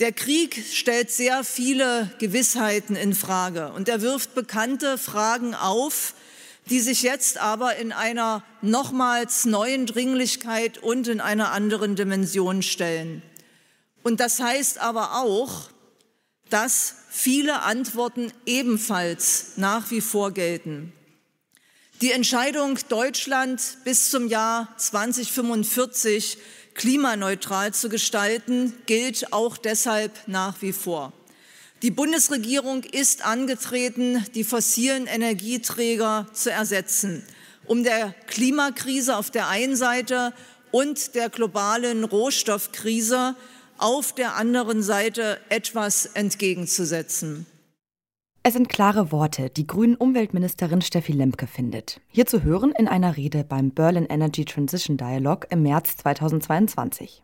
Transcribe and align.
Der 0.00 0.12
Krieg 0.12 0.64
stellt 0.72 1.10
sehr 1.10 1.44
viele 1.44 2.10
Gewissheiten 2.18 2.96
in 2.96 3.14
Frage 3.14 3.70
und 3.72 3.86
er 3.86 4.00
wirft 4.00 4.34
bekannte 4.34 4.96
Fragen 4.96 5.54
auf, 5.54 6.14
die 6.70 6.80
sich 6.80 7.02
jetzt 7.02 7.36
aber 7.36 7.76
in 7.76 7.92
einer 7.92 8.42
nochmals 8.62 9.44
neuen 9.44 9.84
Dringlichkeit 9.84 10.78
und 10.78 11.06
in 11.06 11.20
einer 11.20 11.52
anderen 11.52 11.96
Dimension 11.96 12.62
stellen. 12.62 13.22
Und 14.02 14.20
das 14.20 14.40
heißt 14.40 14.78
aber 14.78 15.20
auch, 15.20 15.68
dass 16.48 16.94
viele 17.10 17.60
Antworten 17.60 18.32
ebenfalls 18.46 19.52
nach 19.56 19.90
wie 19.90 20.00
vor 20.00 20.32
gelten. 20.32 20.94
Die 22.00 22.12
Entscheidung, 22.12 22.78
Deutschland 22.88 23.60
bis 23.84 24.08
zum 24.08 24.28
Jahr 24.28 24.74
2045 24.78 26.38
klimaneutral 26.80 27.74
zu 27.74 27.90
gestalten, 27.90 28.72
gilt 28.86 29.34
auch 29.34 29.58
deshalb 29.58 30.12
nach 30.26 30.62
wie 30.62 30.72
vor. 30.72 31.12
Die 31.82 31.90
Bundesregierung 31.90 32.84
ist 32.84 33.22
angetreten, 33.22 34.24
die 34.34 34.44
fossilen 34.44 35.06
Energieträger 35.06 36.26
zu 36.32 36.50
ersetzen, 36.50 37.22
um 37.66 37.84
der 37.84 38.14
Klimakrise 38.28 39.18
auf 39.18 39.30
der 39.30 39.48
einen 39.48 39.76
Seite 39.76 40.32
und 40.70 41.14
der 41.14 41.28
globalen 41.28 42.02
Rohstoffkrise 42.02 43.36
auf 43.76 44.14
der 44.14 44.36
anderen 44.36 44.82
Seite 44.82 45.38
etwas 45.50 46.06
entgegenzusetzen. 46.06 47.44
Es 48.42 48.54
sind 48.54 48.70
klare 48.70 49.12
Worte, 49.12 49.50
die 49.50 49.66
grünen 49.66 49.96
Umweltministerin 49.96 50.80
Steffi 50.80 51.12
Lemke 51.12 51.46
findet. 51.46 52.00
Hier 52.08 52.24
zu 52.24 52.42
hören 52.42 52.72
in 52.72 52.88
einer 52.88 53.18
Rede 53.18 53.44
beim 53.44 53.70
Berlin 53.70 54.06
Energy 54.06 54.46
Transition 54.46 54.96
Dialogue 54.96 55.46
im 55.50 55.62
März 55.62 55.98
2022. 55.98 57.22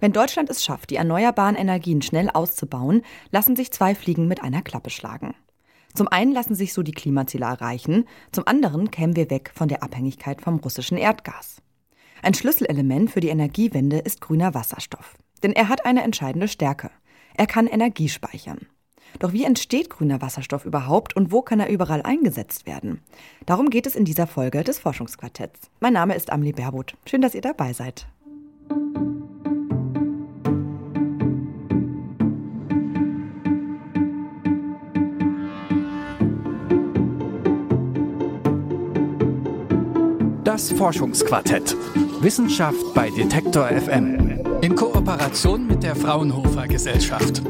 Wenn 0.00 0.12
Deutschland 0.12 0.50
es 0.50 0.62
schafft, 0.62 0.90
die 0.90 0.96
erneuerbaren 0.96 1.56
Energien 1.56 2.02
schnell 2.02 2.28
auszubauen, 2.28 3.00
lassen 3.30 3.56
sich 3.56 3.72
zwei 3.72 3.94
Fliegen 3.94 4.28
mit 4.28 4.42
einer 4.42 4.60
Klappe 4.60 4.90
schlagen. 4.90 5.34
Zum 5.94 6.08
einen 6.08 6.32
lassen 6.32 6.54
sich 6.54 6.74
so 6.74 6.82
die 6.82 6.92
Klimaziele 6.92 7.46
erreichen, 7.46 8.04
zum 8.30 8.46
anderen 8.46 8.90
kämen 8.90 9.16
wir 9.16 9.30
weg 9.30 9.50
von 9.54 9.68
der 9.68 9.82
Abhängigkeit 9.82 10.42
vom 10.42 10.56
russischen 10.56 10.98
Erdgas. 10.98 11.62
Ein 12.22 12.34
Schlüsselelement 12.34 13.10
für 13.10 13.20
die 13.20 13.28
Energiewende 13.28 14.00
ist 14.00 14.20
grüner 14.20 14.52
Wasserstoff. 14.52 15.16
Denn 15.42 15.54
er 15.54 15.70
hat 15.70 15.86
eine 15.86 16.02
entscheidende 16.02 16.48
Stärke. 16.48 16.90
Er 17.34 17.46
kann 17.46 17.66
Energie 17.66 18.10
speichern. 18.10 18.66
Doch 19.18 19.32
wie 19.32 19.44
entsteht 19.44 19.90
grüner 19.90 20.20
Wasserstoff 20.20 20.64
überhaupt 20.64 21.16
und 21.16 21.32
wo 21.32 21.42
kann 21.42 21.60
er 21.60 21.68
überall 21.68 22.02
eingesetzt 22.02 22.66
werden? 22.66 23.00
Darum 23.46 23.70
geht 23.70 23.86
es 23.86 23.96
in 23.96 24.04
dieser 24.04 24.26
Folge 24.26 24.62
des 24.64 24.78
Forschungsquartetts. 24.78 25.70
Mein 25.80 25.92
Name 25.92 26.14
ist 26.14 26.30
Amelie 26.30 26.52
Berbot. 26.52 26.94
Schön, 27.06 27.20
dass 27.20 27.34
ihr 27.34 27.40
dabei 27.40 27.72
seid. 27.72 28.06
Das 40.44 40.72
Forschungsquartett. 40.72 41.76
Wissenschaft 42.20 42.94
bei 42.94 43.10
Detektor 43.10 43.68
FM. 43.68 44.40
In 44.62 44.74
Kooperation 44.74 45.66
mit 45.66 45.82
der 45.82 45.94
Fraunhofer 45.94 46.66
Gesellschaft. 46.66 47.42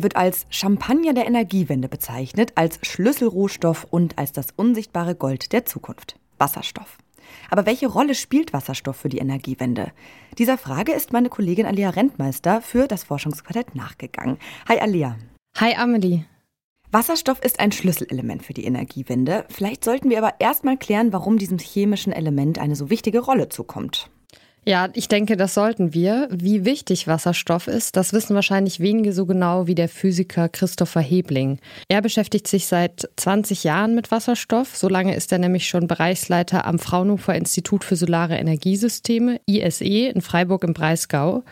Er 0.00 0.02
wird 0.02 0.16
als 0.16 0.46
Champagner 0.48 1.12
der 1.12 1.26
Energiewende 1.26 1.86
bezeichnet, 1.86 2.52
als 2.54 2.78
Schlüsselrohstoff 2.80 3.86
und 3.90 4.16
als 4.16 4.32
das 4.32 4.46
unsichtbare 4.56 5.14
Gold 5.14 5.52
der 5.52 5.66
Zukunft. 5.66 6.18
Wasserstoff. 6.38 6.96
Aber 7.50 7.66
welche 7.66 7.86
Rolle 7.86 8.14
spielt 8.14 8.54
Wasserstoff 8.54 8.96
für 8.96 9.10
die 9.10 9.18
Energiewende? 9.18 9.92
Dieser 10.38 10.56
Frage 10.56 10.92
ist 10.92 11.12
meine 11.12 11.28
Kollegin 11.28 11.66
Alia 11.66 11.90
Rentmeister 11.90 12.62
für 12.62 12.88
das 12.88 13.04
Forschungsquartett 13.04 13.74
nachgegangen. 13.74 14.38
Hi 14.70 14.78
Alia. 14.78 15.18
Hi 15.58 15.74
Amelie. 15.74 16.24
Wasserstoff 16.90 17.44
ist 17.44 17.60
ein 17.60 17.70
Schlüsselelement 17.70 18.42
für 18.42 18.54
die 18.54 18.64
Energiewende. 18.64 19.44
Vielleicht 19.50 19.84
sollten 19.84 20.08
wir 20.08 20.16
aber 20.16 20.40
erstmal 20.40 20.78
klären, 20.78 21.12
warum 21.12 21.36
diesem 21.36 21.58
chemischen 21.58 22.14
Element 22.14 22.58
eine 22.58 22.74
so 22.74 22.88
wichtige 22.88 23.18
Rolle 23.18 23.50
zukommt. 23.50 24.08
Ja, 24.66 24.88
ich 24.92 25.08
denke, 25.08 25.38
das 25.38 25.54
sollten 25.54 25.94
wir. 25.94 26.28
Wie 26.30 26.66
wichtig 26.66 27.06
Wasserstoff 27.06 27.66
ist, 27.66 27.96
das 27.96 28.12
wissen 28.12 28.34
wahrscheinlich 28.34 28.78
wenige 28.78 29.14
so 29.14 29.24
genau 29.24 29.66
wie 29.66 29.74
der 29.74 29.88
Physiker 29.88 30.50
Christopher 30.50 31.00
Hebling. 31.00 31.58
Er 31.88 32.02
beschäftigt 32.02 32.46
sich 32.46 32.66
seit 32.66 33.08
20 33.16 33.64
Jahren 33.64 33.94
mit 33.94 34.10
Wasserstoff. 34.10 34.76
So 34.76 34.88
lange 34.88 35.16
ist 35.16 35.32
er 35.32 35.38
nämlich 35.38 35.66
schon 35.66 35.86
Bereichsleiter 35.86 36.66
am 36.66 36.78
Fraunhofer 36.78 37.34
Institut 37.34 37.84
für 37.84 37.96
Solare 37.96 38.36
Energiesysteme, 38.36 39.40
ISE, 39.46 40.08
in 40.08 40.20
Freiburg 40.20 40.64
im 40.64 40.74
Breisgau. 40.74 41.42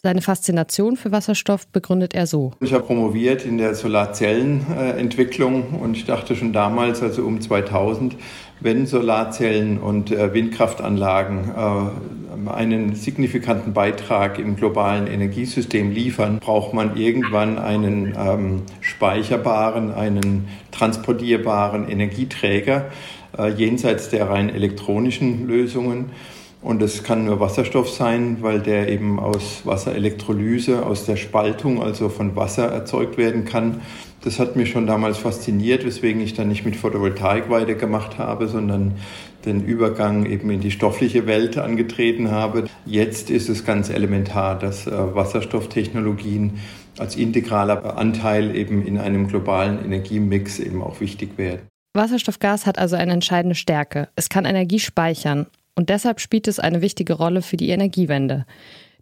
Seine 0.00 0.22
Faszination 0.22 0.96
für 0.96 1.10
Wasserstoff 1.10 1.66
begründet 1.66 2.14
er 2.14 2.28
so. 2.28 2.52
Ich 2.60 2.72
habe 2.72 2.84
promoviert 2.84 3.44
in 3.44 3.58
der 3.58 3.74
Solarzellenentwicklung 3.74 5.80
und 5.80 5.96
ich 5.96 6.04
dachte 6.04 6.36
schon 6.36 6.52
damals, 6.52 7.02
also 7.02 7.24
um 7.24 7.40
2000, 7.40 8.14
wenn 8.60 8.86
Solarzellen 8.86 9.78
und 9.78 10.12
äh, 10.12 10.32
Windkraftanlagen 10.32 11.50
äh, 11.50 12.48
einen 12.48 12.94
signifikanten 12.94 13.72
Beitrag 13.72 14.38
im 14.38 14.54
globalen 14.54 15.08
Energiesystem 15.08 15.90
liefern, 15.90 16.38
braucht 16.38 16.74
man 16.74 16.96
irgendwann 16.96 17.58
einen 17.58 18.14
ähm, 18.16 18.62
speicherbaren, 18.80 19.92
einen 19.92 20.46
transportierbaren 20.70 21.88
Energieträger 21.88 22.92
äh, 23.36 23.48
jenseits 23.48 24.10
der 24.10 24.30
rein 24.30 24.48
elektronischen 24.48 25.48
Lösungen. 25.48 26.12
Und 26.60 26.82
es 26.82 27.04
kann 27.04 27.24
nur 27.24 27.38
Wasserstoff 27.38 27.88
sein, 27.88 28.38
weil 28.40 28.60
der 28.60 28.88
eben 28.88 29.20
aus 29.20 29.62
Wasserelektrolyse, 29.64 30.84
aus 30.84 31.06
der 31.06 31.16
Spaltung, 31.16 31.80
also 31.82 32.08
von 32.08 32.34
Wasser 32.34 32.66
erzeugt 32.66 33.16
werden 33.16 33.44
kann. 33.44 33.80
Das 34.22 34.40
hat 34.40 34.56
mich 34.56 34.70
schon 34.70 34.88
damals 34.88 35.18
fasziniert, 35.18 35.86
weswegen 35.86 36.20
ich 36.20 36.34
dann 36.34 36.48
nicht 36.48 36.64
mit 36.64 36.74
Photovoltaik 36.74 37.48
weitergemacht 37.48 38.18
habe, 38.18 38.48
sondern 38.48 38.96
den 39.44 39.64
Übergang 39.64 40.26
eben 40.26 40.50
in 40.50 40.60
die 40.60 40.72
stoffliche 40.72 41.28
Welt 41.28 41.56
angetreten 41.56 42.32
habe. 42.32 42.64
Jetzt 42.84 43.30
ist 43.30 43.48
es 43.48 43.64
ganz 43.64 43.88
elementar, 43.88 44.58
dass 44.58 44.88
äh, 44.88 45.14
Wasserstofftechnologien 45.14 46.58
als 46.98 47.14
integraler 47.14 47.96
Anteil 47.96 48.56
eben 48.56 48.84
in 48.84 48.98
einem 48.98 49.28
globalen 49.28 49.84
Energiemix 49.84 50.58
eben 50.58 50.82
auch 50.82 51.00
wichtig 51.00 51.38
werden. 51.38 51.68
Wasserstoffgas 51.94 52.66
hat 52.66 52.78
also 52.78 52.96
eine 52.96 53.12
entscheidende 53.12 53.54
Stärke. 53.54 54.08
Es 54.16 54.28
kann 54.28 54.44
Energie 54.44 54.80
speichern 54.80 55.46
und 55.78 55.90
deshalb 55.90 56.18
spielt 56.18 56.48
es 56.48 56.58
eine 56.58 56.82
wichtige 56.82 57.12
Rolle 57.12 57.40
für 57.40 57.56
die 57.56 57.68
Energiewende. 57.68 58.46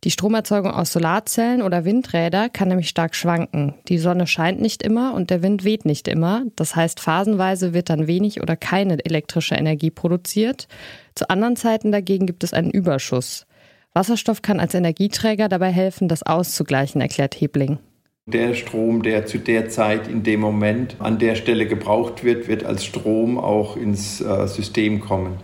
Die 0.04 0.10
Stromerzeugung 0.10 0.72
aus 0.72 0.92
Solarzellen 0.92 1.62
oder 1.62 1.86
Windräder 1.86 2.50
kann 2.50 2.68
nämlich 2.68 2.90
stark 2.90 3.14
schwanken. 3.14 3.72
Die 3.88 3.96
Sonne 3.96 4.26
scheint 4.26 4.60
nicht 4.60 4.82
immer 4.82 5.14
und 5.14 5.30
der 5.30 5.42
Wind 5.42 5.64
weht 5.64 5.86
nicht 5.86 6.06
immer. 6.06 6.42
Das 6.54 6.76
heißt, 6.76 7.00
phasenweise 7.00 7.72
wird 7.72 7.88
dann 7.88 8.06
wenig 8.06 8.42
oder 8.42 8.56
keine 8.56 9.02
elektrische 9.02 9.54
Energie 9.54 9.90
produziert. 9.90 10.68
Zu 11.14 11.30
anderen 11.30 11.56
Zeiten 11.56 11.92
dagegen 11.92 12.26
gibt 12.26 12.44
es 12.44 12.52
einen 12.52 12.70
Überschuss. 12.70 13.46
Wasserstoff 13.94 14.42
kann 14.42 14.60
als 14.60 14.74
Energieträger 14.74 15.48
dabei 15.48 15.72
helfen, 15.72 16.08
das 16.08 16.24
auszugleichen, 16.24 17.00
erklärt 17.00 17.40
Hebling. 17.40 17.78
Der 18.26 18.52
Strom, 18.52 19.02
der 19.02 19.24
zu 19.24 19.38
der 19.38 19.70
Zeit 19.70 20.08
in 20.08 20.24
dem 20.24 20.40
Moment 20.40 20.96
an 20.98 21.18
der 21.18 21.36
Stelle 21.36 21.66
gebraucht 21.66 22.22
wird, 22.22 22.48
wird 22.48 22.66
als 22.66 22.84
Strom 22.84 23.38
auch 23.38 23.78
ins 23.78 24.20
äh, 24.20 24.46
System 24.46 25.00
kommen. 25.00 25.38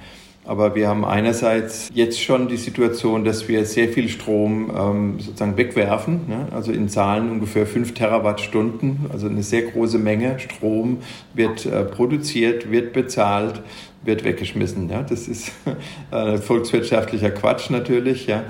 Aber 0.45 0.75
wir 0.75 0.89
haben 0.89 1.05
einerseits 1.05 1.89
jetzt 1.95 2.21
schon 2.21 2.49
die 2.49 2.57
Situation, 2.57 3.25
dass 3.25 3.47
wir 3.47 3.65
sehr 3.65 3.89
viel 3.89 4.09
Strom 4.09 4.73
ähm, 4.77 5.21
sozusagen 5.21 5.57
wegwerfen, 5.57 6.23
ne? 6.27 6.49
also 6.51 6.73
in 6.73 6.89
Zahlen 6.89 7.31
ungefähr 7.31 7.65
5 7.65 7.95
Terawattstunden, 7.95 9.07
also 9.13 9.29
eine 9.29 9.45
sehr 9.45 9.63
große 9.63 9.99
Menge 9.99 10.41
Strom 10.41 10.99
wird 11.33 11.65
äh, 11.67 11.85
produziert, 11.85 12.73
wird 12.73 12.93
bezahlt, 12.93 13.63
wird 14.03 14.25
weggeschmissen. 14.25 14.89
Ja? 14.91 15.03
Das 15.03 15.29
ist 15.29 15.53
äh, 16.11 16.39
volkswirtschaftlicher 16.39 17.31
Quatsch 17.31 17.71
natürlich. 17.71 18.27
Ja? 18.27 18.43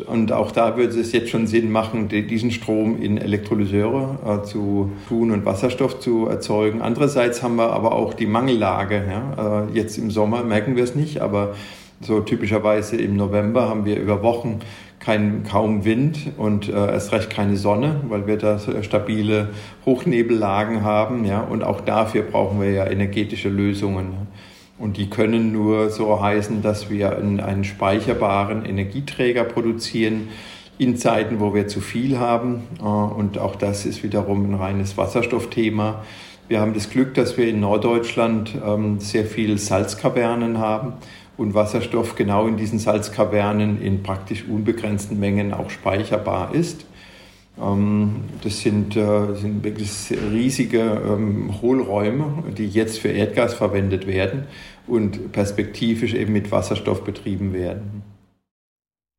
Und 0.00 0.32
auch 0.32 0.52
da 0.52 0.76
würde 0.76 0.98
es 0.98 1.12
jetzt 1.12 1.30
schon 1.30 1.46
Sinn 1.46 1.70
machen, 1.70 2.08
diesen 2.08 2.50
Strom 2.50 3.00
in 3.00 3.18
Elektrolyseure 3.18 4.40
äh, 4.42 4.44
zu 4.44 4.92
tun 5.08 5.30
und 5.30 5.44
Wasserstoff 5.44 6.00
zu 6.00 6.26
erzeugen. 6.26 6.82
Andererseits 6.82 7.42
haben 7.42 7.56
wir 7.56 7.72
aber 7.72 7.92
auch 7.92 8.14
die 8.14 8.26
Mangellage. 8.26 9.02
Äh, 9.38 9.74
jetzt 9.74 9.98
im 9.98 10.10
Sommer 10.10 10.42
merken 10.42 10.76
wir 10.76 10.84
es 10.84 10.94
nicht, 10.94 11.20
aber 11.20 11.54
so 12.00 12.20
typischerweise 12.20 12.96
im 12.96 13.16
November 13.16 13.68
haben 13.68 13.84
wir 13.84 13.98
über 13.98 14.22
Wochen 14.22 14.60
kein, 14.98 15.44
kaum 15.44 15.84
Wind 15.84 16.32
und 16.36 16.68
äh, 16.68 16.72
erst 16.72 17.12
recht 17.12 17.30
keine 17.30 17.56
Sonne, 17.56 18.00
weil 18.08 18.26
wir 18.26 18.36
da 18.36 18.58
stabile 18.58 19.50
Hochnebellagen 19.84 20.82
haben. 20.82 21.24
Ja? 21.24 21.40
Und 21.40 21.62
auch 21.62 21.80
dafür 21.80 22.22
brauchen 22.22 22.60
wir 22.60 22.70
ja 22.70 22.86
energetische 22.86 23.48
Lösungen. 23.48 24.26
Und 24.78 24.98
die 24.98 25.08
können 25.08 25.52
nur 25.52 25.90
so 25.90 26.20
heißen, 26.20 26.62
dass 26.62 26.90
wir 26.90 27.16
einen 27.16 27.64
speicherbaren 27.64 28.64
Energieträger 28.64 29.44
produzieren, 29.44 30.28
in 30.78 30.96
Zeiten, 30.96 31.40
wo 31.40 31.54
wir 31.54 31.68
zu 31.68 31.80
viel 31.80 32.18
haben. 32.18 32.64
Und 32.80 33.38
auch 33.38 33.56
das 33.56 33.86
ist 33.86 34.02
wiederum 34.02 34.50
ein 34.50 34.54
reines 34.54 34.96
Wasserstoffthema. 34.96 36.04
Wir 36.48 36.60
haben 36.60 36.74
das 36.74 36.90
Glück, 36.90 37.14
dass 37.14 37.36
wir 37.36 37.48
in 37.48 37.60
Norddeutschland 37.60 38.54
ähm, 38.64 39.00
sehr 39.00 39.24
viele 39.24 39.58
Salzkavernen 39.58 40.58
haben 40.58 40.92
und 41.36 41.54
Wasserstoff 41.54 42.14
genau 42.14 42.46
in 42.46 42.56
diesen 42.56 42.78
Salzkavernen 42.78 43.82
in 43.82 44.04
praktisch 44.04 44.44
unbegrenzten 44.48 45.18
Mengen 45.18 45.52
auch 45.52 45.70
speicherbar 45.70 46.54
ist. 46.54 46.86
Ähm, 47.60 48.24
das 48.42 48.60
sind, 48.60 48.96
äh, 48.96 49.34
sind 49.34 49.64
wirklich 49.64 50.12
riesige 50.32 50.80
ähm, 50.80 51.60
Hohlräume, 51.62 52.44
die 52.56 52.68
jetzt 52.68 52.98
für 52.98 53.08
Erdgas 53.08 53.54
verwendet 53.54 54.06
werden 54.06 54.44
und 54.86 55.32
perspektivisch 55.32 56.14
eben 56.14 56.32
mit 56.32 56.50
Wasserstoff 56.52 57.02
betrieben 57.02 57.52
werden. 57.52 58.02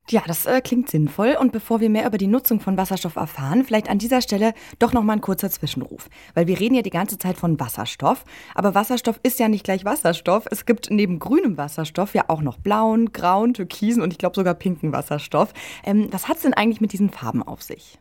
Ja, 0.10 0.22
das 0.26 0.46
äh, 0.46 0.62
klingt 0.62 0.90
sinnvoll. 0.90 1.36
Und 1.38 1.52
bevor 1.52 1.82
wir 1.82 1.90
mehr 1.90 2.08
über 2.08 2.18
die 2.18 2.28
Nutzung 2.28 2.62
von 2.62 2.78
Wasserstoff 2.78 3.18
erfahren, 3.18 3.66
vielleicht 3.66 3.90
an 3.90 3.98
dieser 3.98 4.22
Stelle 4.22 4.54
doch 4.80 4.94
noch 4.94 5.04
mal 5.04 5.14
ein 5.14 5.22
kurzer 5.22 5.50
Zwischenruf. 5.50 6.08
Weil 6.34 6.48
wir 6.48 6.62
reden 6.62 6.76
ja 6.76 6.82
die 6.82 6.92
ganze 6.92 7.18
Zeit 7.18 7.36
von 7.36 7.60
Wasserstoff. 7.60 8.24
Aber 8.56 8.74
Wasserstoff 8.74 9.20
ist 9.24 9.38
ja 9.38 9.50
nicht 9.50 9.66
gleich 9.66 9.84
Wasserstoff. 9.84 10.46
Es 10.50 10.66
gibt 10.66 10.90
neben 10.90 11.20
grünem 11.20 11.58
Wasserstoff 11.58 12.14
ja 12.14 12.26
auch 12.30 12.42
noch 12.42 12.58
blauen, 12.58 13.12
grauen, 13.12 13.54
türkisen 13.54 14.02
und 14.02 14.14
ich 14.14 14.18
glaube 14.18 14.36
sogar 14.36 14.54
pinken 14.54 14.94
Wasserstoff. 14.94 15.54
Ähm, 15.84 16.08
was 16.12 16.30
hat 16.30 16.38
es 16.38 16.44
denn 16.44 16.54
eigentlich 16.54 16.80
mit 16.80 16.94
diesen 16.94 17.10
Farben 17.10 17.44
auf 17.44 17.62
sich? 17.62 18.00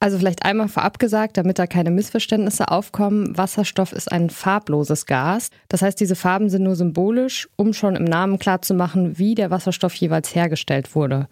Also 0.00 0.18
vielleicht 0.18 0.44
einmal 0.44 0.68
vorab 0.68 1.00
gesagt, 1.00 1.36
damit 1.38 1.58
da 1.58 1.66
keine 1.66 1.90
Missverständnisse 1.90 2.70
aufkommen, 2.70 3.36
Wasserstoff 3.36 3.92
ist 3.92 4.12
ein 4.12 4.30
farbloses 4.30 5.06
Gas. 5.06 5.50
Das 5.68 5.82
heißt, 5.82 5.98
diese 5.98 6.14
Farben 6.14 6.50
sind 6.50 6.62
nur 6.62 6.76
symbolisch, 6.76 7.48
um 7.56 7.72
schon 7.72 7.96
im 7.96 8.04
Namen 8.04 8.38
klarzumachen, 8.38 9.18
wie 9.18 9.34
der 9.34 9.50
Wasserstoff 9.50 9.94
jeweils 9.94 10.34
hergestellt 10.34 10.94
wurde. 10.94 11.26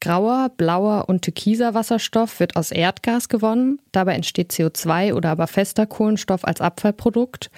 Grauer, 0.00 0.50
blauer 0.56 1.08
und 1.08 1.22
türkiser 1.22 1.74
Wasserstoff 1.74 2.40
wird 2.40 2.56
aus 2.56 2.70
Erdgas 2.70 3.28
gewonnen. 3.28 3.80
Dabei 3.92 4.14
entsteht 4.14 4.52
CO2 4.52 5.12
oder 5.12 5.30
aber 5.30 5.46
fester 5.46 5.86
Kohlenstoff 5.86 6.44
als 6.44 6.60
Abfallprodukt. 6.60 7.50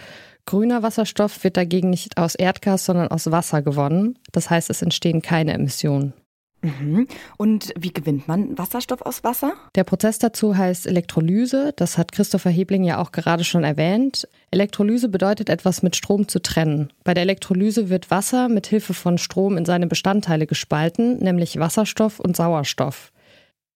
Grüner 0.44 0.82
Wasserstoff 0.82 1.44
wird 1.44 1.56
dagegen 1.56 1.90
nicht 1.90 2.16
aus 2.16 2.34
Erdgas, 2.34 2.84
sondern 2.84 3.08
aus 3.08 3.30
Wasser 3.30 3.62
gewonnen. 3.62 4.18
Das 4.32 4.50
heißt, 4.50 4.70
es 4.70 4.82
entstehen 4.82 5.20
keine 5.22 5.52
Emissionen. 5.52 6.14
Mhm. 6.60 7.06
Und 7.36 7.72
wie 7.78 7.92
gewinnt 7.92 8.26
man 8.26 8.58
Wasserstoff 8.58 9.02
aus 9.02 9.22
Wasser? 9.22 9.52
Der 9.76 9.84
Prozess 9.84 10.18
dazu 10.18 10.56
heißt 10.56 10.86
Elektrolyse. 10.86 11.72
Das 11.76 11.98
hat 11.98 12.12
Christopher 12.12 12.50
Hebling 12.50 12.84
ja 12.84 12.98
auch 12.98 13.12
gerade 13.12 13.44
schon 13.44 13.64
erwähnt. 13.64 14.28
Elektrolyse 14.50 15.08
bedeutet, 15.08 15.50
etwas 15.50 15.82
mit 15.82 15.94
Strom 15.94 16.26
zu 16.26 16.40
trennen. 16.40 16.92
Bei 17.04 17.14
der 17.14 17.22
Elektrolyse 17.22 17.90
wird 17.90 18.10
Wasser 18.10 18.48
mit 18.48 18.66
Hilfe 18.66 18.94
von 18.94 19.18
Strom 19.18 19.56
in 19.56 19.64
seine 19.64 19.86
Bestandteile 19.86 20.46
gespalten, 20.46 21.18
nämlich 21.18 21.58
Wasserstoff 21.58 22.18
und 22.18 22.36
Sauerstoff. 22.36 23.12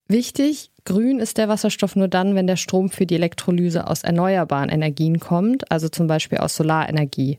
Wichtig, 0.08 0.72
grün 0.84 1.20
ist 1.20 1.38
der 1.38 1.48
Wasserstoff 1.48 1.94
nur 1.94 2.08
dann, 2.08 2.34
wenn 2.34 2.46
der 2.46 2.56
Strom 2.56 2.90
für 2.90 3.06
die 3.06 3.14
Elektrolyse 3.14 3.86
aus 3.86 4.02
erneuerbaren 4.02 4.68
Energien 4.68 5.20
kommt, 5.20 5.70
also 5.70 5.88
zum 5.88 6.06
Beispiel 6.08 6.38
aus 6.38 6.56
Solarenergie. 6.56 7.38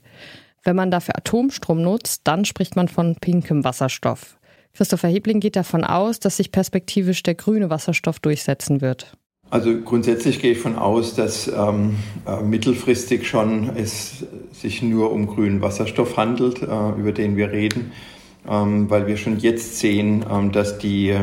Wenn 0.64 0.78
man 0.78 0.90
dafür 0.90 1.18
Atomstrom 1.18 1.82
nutzt, 1.82 2.22
dann 2.24 2.46
spricht 2.46 2.76
man 2.76 2.88
von 2.88 3.16
pinkem 3.16 3.66
Wasserstoff. 3.66 4.38
Christopher 4.76 5.08
Hebling 5.08 5.40
geht 5.40 5.56
davon 5.56 5.84
aus, 5.84 6.20
dass 6.20 6.38
sich 6.38 6.52
perspektivisch 6.52 7.22
der 7.22 7.36
grüne 7.36 7.70
Wasserstoff 7.70 8.20
durchsetzen 8.20 8.82
wird. 8.82 9.16
Also 9.52 9.80
grundsätzlich 9.82 10.42
gehe 10.42 10.54
ich 10.54 10.58
davon 10.58 10.78
aus, 10.78 11.14
dass 11.14 11.48
ähm, 11.48 11.98
äh, 12.26 12.42
mittelfristig 12.42 13.28
schon 13.28 13.70
es 13.76 14.26
sich 14.52 14.82
nur 14.82 15.12
um 15.12 15.28
grünen 15.28 15.62
Wasserstoff 15.62 16.18
handelt, 16.18 16.64
äh, 16.64 16.66
über 16.66 17.12
den 17.12 17.38
wir 17.38 17.52
reden, 17.52 17.92
ähm, 18.50 18.90
weil 18.90 19.06
wir 19.06 19.18
schon 19.18 19.38
jetzt 19.38 19.78
sehen, 19.78 20.26
ähm, 20.28 20.52
dass 20.52 20.80
die, 20.80 21.16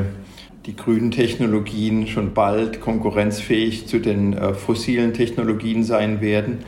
die 0.67 0.76
grünen 0.76 1.11
Technologien 1.11 2.06
schon 2.06 2.35
bald 2.35 2.81
konkurrenzfähig 2.81 3.88
zu 3.88 3.99
den 3.99 4.35
äh, 4.35 4.55
fossilen 4.55 5.12
Technologien 5.12 5.82
sein 5.82 6.20
werden, 6.20 6.58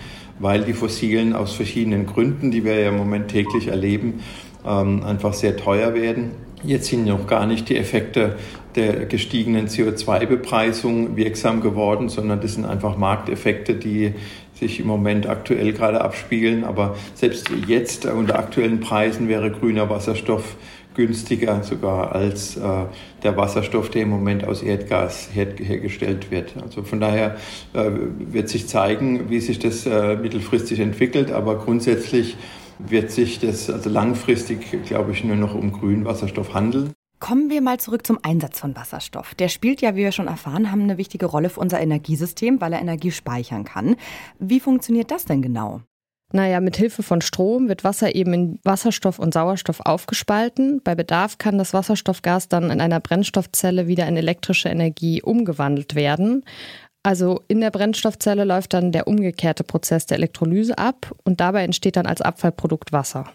weil 0.40 0.64
die 0.64 0.72
fossilen 0.72 1.32
aus 1.32 1.52
verschiedenen 1.52 2.06
Gründen, 2.06 2.50
die 2.50 2.64
wir 2.64 2.80
ja 2.80 2.88
im 2.88 2.96
Moment 2.96 3.28
täglich 3.28 3.68
erleben, 3.68 4.20
ähm, 4.66 5.04
einfach 5.04 5.32
sehr 5.32 5.56
teuer 5.56 5.94
werden. 5.94 6.32
Jetzt 6.64 6.86
sind 6.86 7.06
noch 7.06 7.26
gar 7.26 7.46
nicht 7.46 7.68
die 7.68 7.76
Effekte 7.76 8.36
der 8.76 9.06
gestiegenen 9.06 9.66
CO2-Bepreisung 9.66 11.16
wirksam 11.16 11.60
geworden, 11.60 12.08
sondern 12.08 12.40
das 12.40 12.54
sind 12.54 12.64
einfach 12.64 12.96
Markteffekte, 12.96 13.74
die 13.74 14.14
sich 14.54 14.78
im 14.78 14.86
Moment 14.86 15.28
aktuell 15.28 15.72
gerade 15.72 16.00
abspielen. 16.00 16.62
Aber 16.62 16.96
selbst 17.14 17.50
jetzt 17.66 18.06
unter 18.06 18.38
aktuellen 18.38 18.80
Preisen 18.80 19.28
wäre 19.28 19.50
grüner 19.50 19.90
Wasserstoff 19.90 20.56
günstiger 20.94 21.62
sogar 21.62 22.12
als 22.12 22.56
äh, 22.56 22.60
der 23.22 23.36
Wasserstoff, 23.36 23.90
der 23.90 24.02
im 24.02 24.10
Moment 24.10 24.44
aus 24.44 24.62
Erdgas 24.62 25.30
her 25.32 25.48
hergestellt 25.56 26.30
wird. 26.30 26.54
Also 26.62 26.82
von 26.82 27.00
daher 27.00 27.36
äh, 27.72 27.90
wird 28.30 28.48
sich 28.48 28.68
zeigen, 28.68 29.30
wie 29.30 29.40
sich 29.40 29.58
das 29.58 29.86
äh, 29.86 30.16
mittelfristig 30.16 30.80
entwickelt. 30.80 31.32
Aber 31.32 31.58
grundsätzlich 31.58 32.36
wird 32.88 33.10
sich 33.10 33.38
das 33.40 33.70
also 33.70 33.90
langfristig, 33.90 34.84
glaube 34.84 35.12
ich, 35.12 35.24
nur 35.24 35.36
noch 35.36 35.54
um 35.54 35.72
grünen 35.72 36.04
Wasserstoff 36.04 36.54
handeln. 36.54 36.92
Kommen 37.20 37.50
wir 37.50 37.60
mal 37.60 37.78
zurück 37.78 38.04
zum 38.04 38.18
Einsatz 38.22 38.58
von 38.58 38.74
Wasserstoff. 38.74 39.36
Der 39.36 39.48
spielt 39.48 39.80
ja, 39.80 39.94
wie 39.94 40.00
wir 40.00 40.10
schon 40.10 40.26
erfahren 40.26 40.72
haben, 40.72 40.82
eine 40.82 40.98
wichtige 40.98 41.26
Rolle 41.26 41.50
für 41.50 41.60
unser 41.60 41.80
Energiesystem, 41.80 42.60
weil 42.60 42.72
er 42.72 42.80
Energie 42.80 43.12
speichern 43.12 43.64
kann. 43.64 43.94
Wie 44.40 44.58
funktioniert 44.58 45.12
das 45.12 45.24
denn 45.24 45.40
genau? 45.40 45.82
Naja, 46.32 46.60
mit 46.60 46.76
Hilfe 46.76 47.02
von 47.02 47.20
Strom 47.20 47.68
wird 47.68 47.84
Wasser 47.84 48.14
eben 48.14 48.32
in 48.32 48.58
Wasserstoff 48.64 49.18
und 49.18 49.34
Sauerstoff 49.34 49.80
aufgespalten. 49.80 50.80
Bei 50.82 50.94
Bedarf 50.94 51.38
kann 51.38 51.58
das 51.58 51.74
Wasserstoffgas 51.74 52.48
dann 52.48 52.70
in 52.70 52.80
einer 52.80 53.00
Brennstoffzelle 53.00 53.86
wieder 53.86 54.08
in 54.08 54.16
elektrische 54.16 54.70
Energie 54.70 55.22
umgewandelt 55.22 55.94
werden. 55.94 56.42
Also 57.02 57.40
in 57.48 57.60
der 57.60 57.70
Brennstoffzelle 57.70 58.44
läuft 58.44 58.74
dann 58.74 58.92
der 58.92 59.08
umgekehrte 59.08 59.64
Prozess 59.64 60.06
der 60.06 60.18
Elektrolyse 60.18 60.78
ab 60.78 61.12
und 61.24 61.40
dabei 61.40 61.64
entsteht 61.64 61.96
dann 61.96 62.06
als 62.06 62.20
Abfallprodukt 62.20 62.92
Wasser. 62.92 63.32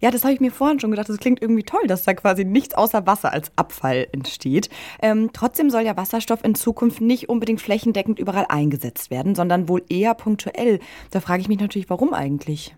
Ja, 0.00 0.10
das 0.10 0.24
habe 0.24 0.32
ich 0.32 0.40
mir 0.40 0.52
vorhin 0.52 0.80
schon 0.80 0.90
gedacht. 0.90 1.08
Das 1.08 1.18
klingt 1.18 1.42
irgendwie 1.42 1.62
toll, 1.62 1.86
dass 1.86 2.04
da 2.04 2.14
quasi 2.14 2.44
nichts 2.44 2.74
außer 2.74 3.06
Wasser 3.06 3.32
als 3.32 3.52
Abfall 3.56 4.06
entsteht. 4.12 4.70
Ähm, 5.02 5.30
trotzdem 5.32 5.70
soll 5.70 5.82
ja 5.82 5.96
Wasserstoff 5.96 6.44
in 6.44 6.54
Zukunft 6.54 7.00
nicht 7.00 7.28
unbedingt 7.28 7.60
flächendeckend 7.60 8.18
überall 8.18 8.46
eingesetzt 8.48 9.10
werden, 9.10 9.34
sondern 9.34 9.68
wohl 9.68 9.82
eher 9.88 10.14
punktuell. 10.14 10.80
Da 11.10 11.20
frage 11.20 11.42
ich 11.42 11.48
mich 11.48 11.60
natürlich, 11.60 11.90
warum 11.90 12.14
eigentlich? 12.14 12.76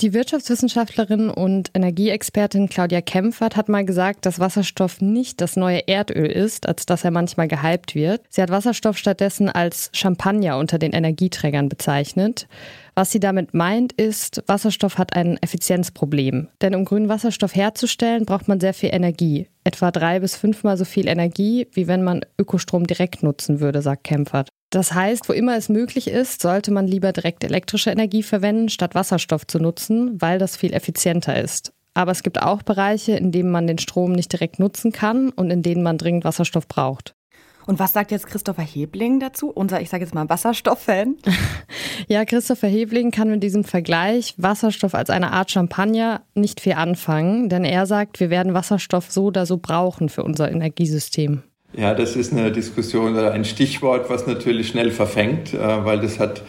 Die 0.00 0.12
Wirtschaftswissenschaftlerin 0.12 1.30
und 1.30 1.70
Energieexpertin 1.72 2.68
Claudia 2.68 3.00
Kempfert 3.00 3.54
hat 3.54 3.68
mal 3.68 3.84
gesagt, 3.84 4.26
dass 4.26 4.40
Wasserstoff 4.40 5.00
nicht 5.00 5.40
das 5.40 5.54
neue 5.54 5.86
Erdöl 5.86 6.26
ist, 6.26 6.66
als 6.66 6.84
dass 6.84 7.04
er 7.04 7.12
manchmal 7.12 7.46
gehypt 7.46 7.94
wird. 7.94 8.20
Sie 8.28 8.42
hat 8.42 8.50
Wasserstoff 8.50 8.98
stattdessen 8.98 9.48
als 9.48 9.90
Champagner 9.92 10.58
unter 10.58 10.80
den 10.80 10.92
Energieträgern 10.92 11.68
bezeichnet. 11.68 12.48
Was 12.96 13.12
sie 13.12 13.20
damit 13.20 13.54
meint, 13.54 13.92
ist, 13.92 14.42
Wasserstoff 14.48 14.98
hat 14.98 15.14
ein 15.14 15.38
Effizienzproblem. 15.40 16.48
Denn 16.60 16.74
um 16.74 16.84
grünen 16.84 17.08
Wasserstoff 17.08 17.54
herzustellen, 17.54 18.24
braucht 18.24 18.48
man 18.48 18.58
sehr 18.58 18.74
viel 18.74 18.90
Energie. 18.92 19.46
Etwa 19.62 19.92
drei 19.92 20.18
bis 20.18 20.34
fünfmal 20.34 20.76
so 20.76 20.84
viel 20.84 21.06
Energie, 21.06 21.68
wie 21.72 21.86
wenn 21.86 22.02
man 22.02 22.22
Ökostrom 22.36 22.84
direkt 22.88 23.22
nutzen 23.22 23.60
würde, 23.60 23.80
sagt 23.80 24.02
Kempfert. 24.02 24.48
Das 24.74 24.92
heißt, 24.92 25.28
wo 25.28 25.32
immer 25.32 25.56
es 25.56 25.68
möglich 25.68 26.08
ist, 26.08 26.42
sollte 26.42 26.72
man 26.72 26.88
lieber 26.88 27.12
direkt 27.12 27.44
elektrische 27.44 27.92
Energie 27.92 28.24
verwenden, 28.24 28.68
statt 28.68 28.96
Wasserstoff 28.96 29.46
zu 29.46 29.60
nutzen, 29.60 30.20
weil 30.20 30.40
das 30.40 30.56
viel 30.56 30.72
effizienter 30.72 31.40
ist. 31.40 31.72
Aber 31.94 32.10
es 32.10 32.24
gibt 32.24 32.42
auch 32.42 32.62
Bereiche, 32.62 33.12
in 33.12 33.30
denen 33.30 33.52
man 33.52 33.68
den 33.68 33.78
Strom 33.78 34.10
nicht 34.10 34.32
direkt 34.32 34.58
nutzen 34.58 34.90
kann 34.90 35.30
und 35.30 35.50
in 35.50 35.62
denen 35.62 35.84
man 35.84 35.96
dringend 35.96 36.24
Wasserstoff 36.24 36.66
braucht. 36.66 37.14
Und 37.66 37.78
was 37.78 37.92
sagt 37.92 38.10
jetzt 38.10 38.26
Christopher 38.26 38.64
Hebling 38.64 39.20
dazu, 39.20 39.48
unser, 39.48 39.80
ich 39.80 39.90
sage 39.90 40.02
jetzt 40.02 40.12
mal, 40.12 40.28
Wasserstoff-Fan? 40.28 41.18
ja, 42.08 42.24
Christopher 42.24 42.66
Hebling 42.66 43.12
kann 43.12 43.30
mit 43.30 43.44
diesem 43.44 43.62
Vergleich 43.62 44.34
Wasserstoff 44.38 44.96
als 44.96 45.08
eine 45.08 45.30
Art 45.30 45.52
Champagner 45.52 46.22
nicht 46.34 46.60
viel 46.60 46.72
anfangen, 46.72 47.48
denn 47.48 47.64
er 47.64 47.86
sagt, 47.86 48.18
wir 48.18 48.28
werden 48.28 48.54
Wasserstoff 48.54 49.12
so 49.12 49.26
oder 49.26 49.46
so 49.46 49.56
brauchen 49.56 50.08
für 50.08 50.24
unser 50.24 50.50
Energiesystem. 50.50 51.44
Ja, 51.76 51.92
das 51.92 52.14
ist 52.14 52.32
eine 52.32 52.52
Diskussion 52.52 53.16
oder 53.16 53.32
ein 53.32 53.44
Stichwort, 53.44 54.08
was 54.08 54.28
natürlich 54.28 54.68
schnell 54.68 54.92
verfängt, 54.92 55.54
äh, 55.54 55.84
weil 55.84 55.98
das 55.98 56.20
hat 56.20 56.42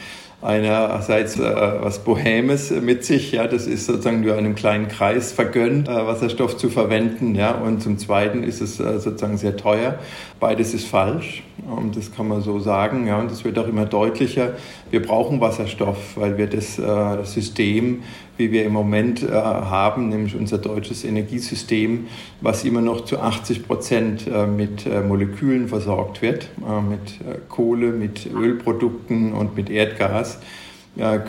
einerseits 0.44 1.40
äh, 1.40 1.42
was 1.42 2.04
Bohemes 2.04 2.70
mit 2.70 3.04
sich, 3.04 3.32
ja, 3.32 3.48
das 3.48 3.66
ist 3.66 3.88
sozusagen 3.88 4.22
nur 4.22 4.36
einem 4.36 4.54
kleinen 4.54 4.88
Kreis 4.88 5.32
vergönnt, 5.32 5.88
äh, 5.88 5.92
Wasserstoff 6.06 6.58
zu 6.58 6.70
verwenden, 6.70 7.34
ja, 7.34 7.56
und 7.56 7.82
zum 7.82 7.98
Zweiten 7.98 8.44
ist 8.44 8.62
es 8.62 8.78
sozusagen 8.78 9.38
sehr 9.38 9.58
teuer. 9.58 9.98
Beides 10.40 10.76
ist 10.76 10.86
falsch, 10.86 11.42
und 11.76 11.98
das 11.98 12.14
kann 12.14 12.28
man 12.28 12.42
so 12.44 12.60
sagen, 12.60 13.08
ja, 13.08 13.18
und 13.18 13.32
das 13.32 13.44
wird 13.44 13.58
auch 13.58 13.68
immer 13.68 13.86
deutlicher. 13.86 14.52
Wir 14.92 15.02
brauchen 15.02 15.42
Wasserstoff, 15.42 15.98
weil 16.18 16.38
wir 16.38 16.46
das 16.46 16.80
System 17.24 18.04
wie 18.38 18.52
wir 18.52 18.66
im 18.66 18.74
Moment 18.74 19.24
äh, 19.24 19.32
haben, 19.32 20.10
nämlich 20.10 20.36
unser 20.36 20.58
deutsches 20.58 21.04
Energiesystem, 21.04 22.08
was 22.42 22.64
immer 22.66 22.82
noch 22.82 23.06
zu 23.06 23.20
80 23.20 23.68
Prozent 23.68 24.28
äh, 24.28 24.46
mit 24.46 24.86
äh, 24.86 25.02
Molekülen 25.02 25.68
versorgt 25.68 26.22
wird, 26.22 26.50
äh, 26.68 26.82
mit 26.82 27.22
äh, 27.22 27.40
Kohle, 27.48 27.92
mit 27.92 28.30
Ölprodukten 28.34 29.34
und 29.34 29.56
mit 29.56 29.70
Erdgas, 29.70 30.40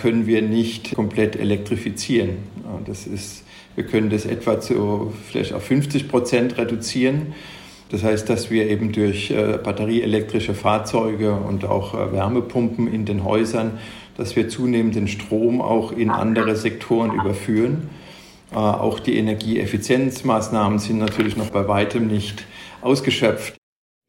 können 0.00 0.28
wir 0.28 0.42
nicht 0.42 0.94
komplett 0.94 1.34
elektrifizieren. 1.34 2.36
das 2.86 3.08
ist, 3.08 3.42
wir 3.74 3.82
können 3.82 4.10
das 4.10 4.24
etwa 4.24 4.60
zu 4.60 5.12
vielleicht 5.28 5.52
auf 5.52 5.64
50 5.64 6.08
Prozent 6.08 6.56
reduzieren. 6.56 7.34
Das 7.90 8.02
heißt, 8.02 8.28
dass 8.28 8.50
wir 8.50 8.68
eben 8.68 8.92
durch 8.92 9.30
äh, 9.30 9.58
batterieelektrische 9.62 10.54
Fahrzeuge 10.54 11.32
und 11.34 11.64
auch 11.64 11.94
äh, 11.94 12.12
Wärmepumpen 12.12 12.92
in 12.92 13.04
den 13.04 13.24
Häusern, 13.24 13.78
dass 14.16 14.34
wir 14.34 14.48
zunehmend 14.48 14.96
den 14.96 15.08
Strom 15.08 15.60
auch 15.60 15.92
in 15.92 16.10
andere 16.10 16.56
Sektoren 16.56 17.12
überführen. 17.14 17.88
Äh, 18.52 18.56
auch 18.56 18.98
die 18.98 19.16
Energieeffizienzmaßnahmen 19.16 20.78
sind 20.78 20.98
natürlich 20.98 21.36
noch 21.36 21.50
bei 21.50 21.68
weitem 21.68 22.08
nicht 22.08 22.44
ausgeschöpft. 22.80 23.56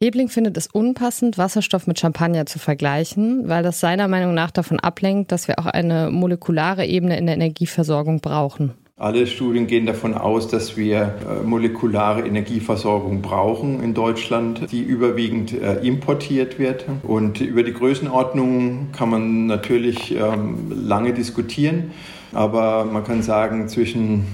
Hebling 0.01 0.29
findet 0.29 0.55
es 0.57 0.67
unpassend, 0.67 1.39
Wasserstoff 1.39 1.87
mit 1.87 1.99
Champagner 1.99 2.45
zu 2.45 2.59
vergleichen, 2.59 3.49
weil 3.49 3.63
das 3.63 3.79
seiner 3.79 4.07
Meinung 4.07 4.35
nach 4.35 4.51
davon 4.51 4.79
ablenkt, 4.79 5.31
dass 5.31 5.47
wir 5.47 5.57
auch 5.57 5.65
eine 5.65 6.11
molekulare 6.11 6.85
Ebene 6.85 7.17
in 7.17 7.25
der 7.25 7.33
Energieversorgung 7.33 8.19
brauchen. 8.19 8.75
Alle 8.99 9.27
Studien 9.27 9.67
gehen 9.67 9.85
davon 9.85 10.15
aus, 10.15 10.47
dass 10.47 10.75
wir 10.75 10.97
äh, 11.01 11.45
molekulare 11.45 12.25
Energieversorgung 12.25 13.21
brauchen 13.21 13.83
in 13.83 13.93
Deutschland, 13.93 14.71
die 14.71 14.81
überwiegend 14.81 15.53
äh, 15.53 15.75
importiert 15.85 16.57
wird. 16.57 16.85
Und 17.03 17.39
über 17.39 17.61
die 17.61 17.73
Größenordnung 17.73 18.87
kann 18.93 19.11
man 19.11 19.45
natürlich 19.45 20.15
ähm, 20.15 20.71
lange 20.83 21.13
diskutieren, 21.13 21.91
aber 22.33 22.85
man 22.85 23.03
kann 23.03 23.21
sagen, 23.21 23.69
zwischen, 23.69 24.25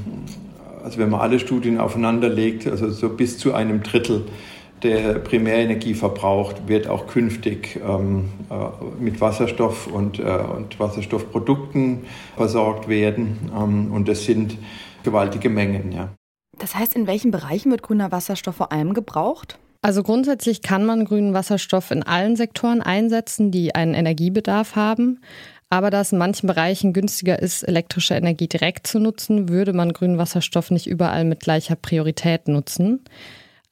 also 0.82 0.98
wenn 0.98 1.10
man 1.10 1.20
alle 1.20 1.40
Studien 1.40 1.78
aufeinander 1.78 2.30
legt, 2.30 2.66
also 2.66 2.90
so 2.90 3.10
bis 3.10 3.38
zu 3.38 3.54
einem 3.54 3.84
Drittel 3.84 4.24
der 4.84 5.20
Primärenergie 5.20 5.94
verbraucht, 5.94 6.68
wird 6.68 6.88
auch 6.88 7.08
künftig 7.08 7.80
ähm, 7.88 8.30
äh, 8.50 9.02
mit 9.02 9.22
Wasserstoff 9.22 9.88
und, 9.88 10.20
äh, 10.20 10.24
und, 10.24 10.80
Wasserstoffprodukten 10.80 12.06
versorgt 12.36 12.88
werden. 12.88 13.52
Ähm, 13.56 13.92
und 13.92 14.08
das 14.08 14.24
sind 14.26 14.58
gewaltige 15.04 15.50
Mengen. 15.50 15.92
Ja. 15.92 16.10
Das 16.60 16.76
heißt, 16.76 16.96
in 16.96 17.08
welchen 17.08 17.32
Bereichen 17.32 17.72
wird 17.72 17.82
grüner 17.82 18.12
Wasserstoff 18.12 18.56
vor 18.56 18.72
allem 18.72 18.94
gebraucht? 18.94 19.58
Also 19.82 20.02
grundsätzlich 20.02 20.62
kann 20.62 20.86
man 20.86 21.04
grünen 21.04 21.34
Wasserstoff 21.34 21.92
in 21.92 22.04
allen 22.04 22.36
Sektoren 22.38 22.82
einsetzen, 22.82 23.52
die 23.52 23.76
einen 23.76 23.94
Energiebedarf 23.94 24.76
haben. 24.76 25.20
Aber 25.70 25.90
da 25.90 26.02
es 26.02 26.12
in 26.12 26.20
manchen 26.20 26.48
Bereichen 26.48 26.94
günstiger 26.94 27.40
ist, 27.40 27.64
elektrische 27.64 28.14
Energie 28.14 28.48
direkt 28.48 28.86
zu 28.86 29.00
nutzen, 29.00 29.50
würde 29.50 29.74
man 29.74 29.92
grünen 29.92 30.20
Wasserstoff 30.20 30.70
nicht 30.70 30.88
überall 30.88 31.26
mit 31.26 31.40
gleicher 31.40 31.76
Priorität 31.76 32.48
nutzen. 32.48 33.04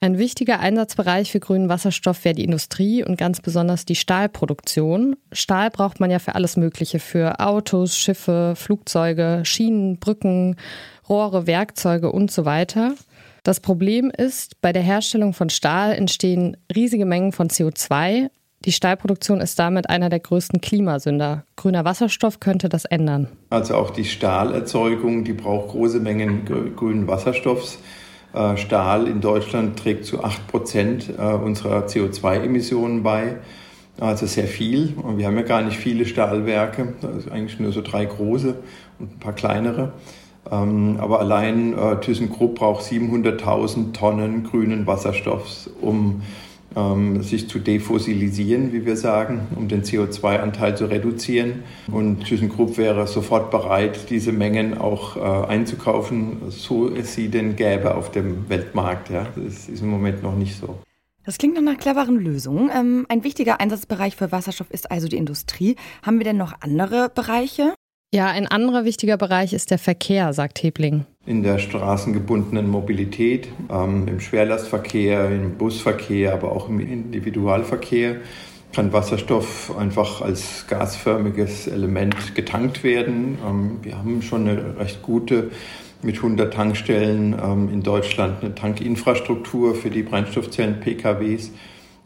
Ein 0.02 0.18
wichtiger 0.18 0.58
Einsatzbereich 0.58 1.30
für 1.30 1.38
grünen 1.38 1.68
Wasserstoff 1.68 2.24
wäre 2.24 2.34
die 2.34 2.42
Industrie 2.42 3.04
und 3.04 3.16
ganz 3.16 3.40
besonders 3.40 3.84
die 3.84 3.94
Stahlproduktion. 3.94 5.14
Stahl 5.30 5.70
braucht 5.70 6.00
man 6.00 6.10
ja 6.10 6.18
für 6.18 6.34
alles 6.34 6.56
Mögliche, 6.56 6.98
für 6.98 7.38
Autos, 7.38 7.96
Schiffe, 7.96 8.54
Flugzeuge, 8.56 9.42
Schienen, 9.44 10.00
Brücken, 10.00 10.56
Rohre, 11.08 11.46
Werkzeuge 11.46 12.10
und 12.10 12.32
so 12.32 12.44
weiter. 12.44 12.96
Das 13.44 13.60
Problem 13.60 14.10
ist, 14.10 14.60
bei 14.60 14.72
der 14.72 14.82
Herstellung 14.82 15.34
von 15.34 15.50
Stahl 15.50 15.92
entstehen 15.92 16.56
riesige 16.74 17.06
Mengen 17.06 17.30
von 17.30 17.46
CO2. 17.46 18.28
Die 18.64 18.72
Stahlproduktion 18.72 19.40
ist 19.40 19.56
damit 19.60 19.88
einer 19.88 20.08
der 20.08 20.18
größten 20.18 20.60
Klimasünder. 20.60 21.44
Grüner 21.54 21.84
Wasserstoff 21.84 22.40
könnte 22.40 22.68
das 22.68 22.86
ändern. 22.86 23.28
Also 23.50 23.76
auch 23.76 23.90
die 23.90 24.04
Stahlerzeugung, 24.04 25.22
die 25.22 25.32
braucht 25.32 25.68
große 25.68 26.00
Mengen 26.00 26.44
grünen 26.74 27.06
Wasserstoffs. 27.06 27.78
Äh, 28.34 28.56
Stahl 28.56 29.08
in 29.08 29.20
Deutschland 29.20 29.78
trägt 29.78 30.06
zu 30.06 30.24
8 30.24 30.46
Prozent 30.48 31.12
äh, 31.18 31.22
unserer 31.22 31.86
CO2-Emissionen 31.86 33.02
bei. 33.02 33.36
Also 34.00 34.26
sehr 34.26 34.46
viel. 34.46 34.94
Und 35.02 35.18
wir 35.18 35.26
haben 35.26 35.36
ja 35.36 35.42
gar 35.42 35.62
nicht 35.62 35.76
viele 35.76 36.06
Stahlwerke, 36.06 36.94
also 37.02 37.30
eigentlich 37.30 37.60
nur 37.60 37.72
so 37.72 37.82
drei 37.82 38.06
große 38.06 38.56
und 38.98 39.16
ein 39.16 39.18
paar 39.18 39.34
kleinere. 39.34 39.92
Ähm, 40.50 40.96
aber 40.98 41.20
allein 41.20 41.76
äh, 41.76 42.00
ThyssenKrupp 42.00 42.56
braucht 42.56 42.84
700.000 42.84 43.92
Tonnen 43.92 44.44
grünen 44.44 44.86
Wasserstoffs, 44.86 45.70
um 45.80 46.22
ähm, 46.76 47.22
sich 47.22 47.48
zu 47.48 47.58
defossilisieren, 47.58 48.72
wie 48.72 48.84
wir 48.86 48.96
sagen, 48.96 49.48
um 49.56 49.68
den 49.68 49.82
CO2-Anteil 49.82 50.76
zu 50.76 50.86
reduzieren. 50.86 51.62
Und 51.90 52.24
ThyssenKrupp 52.24 52.78
wäre 52.78 53.06
sofort 53.06 53.50
bereit, 53.50 54.10
diese 54.10 54.32
Mengen 54.32 54.78
auch 54.78 55.16
äh, 55.16 55.46
einzukaufen, 55.48 56.38
so 56.48 56.88
es 56.88 57.14
sie 57.14 57.28
denn 57.28 57.56
gäbe 57.56 57.94
auf 57.94 58.10
dem 58.10 58.48
Weltmarkt. 58.48 59.10
Ja. 59.10 59.26
Das 59.34 59.68
ist 59.68 59.82
im 59.82 59.88
Moment 59.88 60.22
noch 60.22 60.34
nicht 60.34 60.56
so. 60.56 60.78
Das 61.24 61.38
klingt 61.38 61.54
nach 61.54 61.62
einer 61.62 61.76
cleveren 61.76 62.16
Lösung. 62.16 62.70
Ähm, 62.74 63.06
ein 63.08 63.22
wichtiger 63.22 63.60
Einsatzbereich 63.60 64.16
für 64.16 64.32
Wasserstoff 64.32 64.70
ist 64.70 64.90
also 64.90 65.06
die 65.06 65.16
Industrie. 65.16 65.76
Haben 66.02 66.18
wir 66.18 66.24
denn 66.24 66.36
noch 66.36 66.54
andere 66.60 67.10
Bereiche? 67.14 67.74
Ja, 68.14 68.26
ein 68.26 68.46
anderer 68.46 68.84
wichtiger 68.84 69.16
Bereich 69.16 69.54
ist 69.54 69.70
der 69.70 69.78
Verkehr, 69.78 70.34
sagt 70.34 70.62
Hebling. 70.62 71.06
In 71.24 71.42
der 71.42 71.58
straßengebundenen 71.58 72.68
Mobilität, 72.68 73.48
ähm, 73.70 74.06
im 74.06 74.20
Schwerlastverkehr, 74.20 75.30
im 75.30 75.56
Busverkehr, 75.56 76.34
aber 76.34 76.52
auch 76.52 76.68
im 76.68 76.78
Individualverkehr 76.78 78.16
kann 78.74 78.92
Wasserstoff 78.92 79.74
einfach 79.78 80.20
als 80.20 80.66
gasförmiges 80.68 81.68
Element 81.68 82.34
getankt 82.34 82.84
werden. 82.84 83.38
Ähm, 83.48 83.78
wir 83.80 83.96
haben 83.96 84.20
schon 84.20 84.46
eine 84.46 84.78
recht 84.78 85.00
gute 85.00 85.50
mit 86.02 86.16
100 86.16 86.52
Tankstellen 86.52 87.34
ähm, 87.42 87.70
in 87.72 87.82
Deutschland 87.82 88.42
eine 88.42 88.54
Tankinfrastruktur 88.54 89.74
für 89.74 89.88
die 89.88 90.02
Brennstoffzellen-PKWs. 90.02 91.50